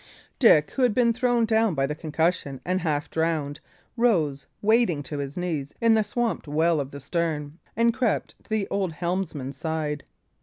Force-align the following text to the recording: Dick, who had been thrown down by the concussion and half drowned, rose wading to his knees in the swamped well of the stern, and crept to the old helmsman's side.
Dick, 0.39 0.71
who 0.71 0.81
had 0.81 0.95
been 0.95 1.13
thrown 1.13 1.45
down 1.45 1.75
by 1.75 1.85
the 1.85 1.93
concussion 1.93 2.59
and 2.65 2.81
half 2.81 3.07
drowned, 3.07 3.59
rose 3.95 4.47
wading 4.59 5.03
to 5.03 5.19
his 5.19 5.37
knees 5.37 5.75
in 5.79 5.93
the 5.93 6.03
swamped 6.03 6.47
well 6.47 6.79
of 6.79 6.89
the 6.89 6.99
stern, 6.99 7.59
and 7.75 7.93
crept 7.93 8.33
to 8.43 8.49
the 8.49 8.67
old 8.69 8.93
helmsman's 8.93 9.57
side. 9.57 10.03